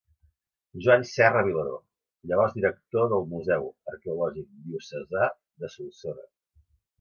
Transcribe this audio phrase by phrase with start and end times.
[0.85, 1.75] Joan Serra Vilaró,
[2.31, 5.29] llavors director del Museu Arqueològic Diocesà
[5.65, 6.27] de Solsona.